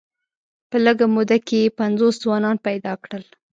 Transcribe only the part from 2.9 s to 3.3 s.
کړل.